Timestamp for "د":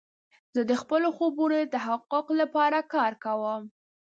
0.69-0.71, 1.61-1.65